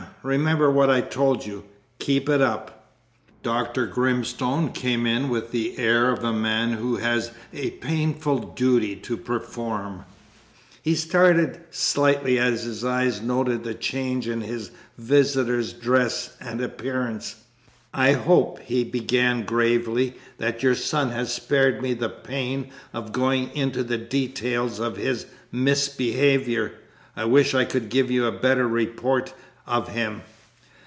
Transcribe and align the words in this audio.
Remember 0.23 0.69
what 0.69 0.91
I 0.91 1.01
told 1.01 1.47
you; 1.47 1.63
keep 1.97 2.29
it 2.29 2.41
up." 2.41 2.91
Dr. 3.41 3.87
Grimstone 3.87 4.71
came 4.71 5.07
in 5.07 5.29
with 5.29 5.49
the 5.49 5.79
air 5.79 6.11
of 6.11 6.23
a 6.23 6.31
man 6.31 6.73
who 6.73 6.97
has 6.97 7.31
a 7.51 7.71
painful 7.71 8.37
duty 8.53 8.95
to 8.97 9.17
perform; 9.17 10.05
he 10.83 10.93
started 10.93 11.59
slightly 11.71 12.37
as 12.37 12.65
his 12.65 12.85
eye 12.85 13.11
noted 13.23 13.63
the 13.63 13.73
change 13.73 14.27
in 14.27 14.41
his 14.41 14.69
visitor's 14.95 15.73
dress 15.73 16.37
and 16.39 16.61
appearance. 16.61 17.37
"I 17.91 18.11
hope," 18.11 18.59
he 18.59 18.83
began 18.83 19.41
gravely, 19.43 20.13
"that 20.37 20.61
your 20.61 20.75
son 20.75 21.09
has 21.09 21.33
spared 21.33 21.81
me 21.81 21.95
the 21.95 22.09
pain 22.09 22.69
of 22.93 23.11
going 23.11 23.49
into 23.55 23.83
the 23.83 23.97
details 23.97 24.79
of 24.79 24.97
his 24.97 25.25
misbehaviour; 25.51 26.73
I 27.15 27.25
wish 27.25 27.55
I 27.55 27.65
could 27.65 27.89
give 27.89 28.11
you 28.11 28.27
a 28.27 28.31
better 28.31 28.67
report 28.67 29.33
of 29.67 29.89
him." 29.89 30.21